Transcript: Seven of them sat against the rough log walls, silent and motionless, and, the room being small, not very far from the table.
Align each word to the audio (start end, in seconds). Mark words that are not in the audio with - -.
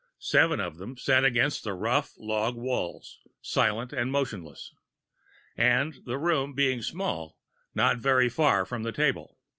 Seven 0.17 0.59
of 0.59 0.77
them 0.77 0.97
sat 0.97 1.23
against 1.23 1.63
the 1.63 1.75
rough 1.75 2.13
log 2.17 2.55
walls, 2.55 3.19
silent 3.39 3.93
and 3.93 4.11
motionless, 4.11 4.73
and, 5.55 5.93
the 6.05 6.17
room 6.17 6.55
being 6.55 6.81
small, 6.81 7.37
not 7.75 7.97
very 7.99 8.27
far 8.27 8.65
from 8.65 8.81
the 8.81 8.91
table. 8.91 9.37